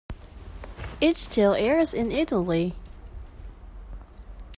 [0.99, 2.73] It still airs in Italy.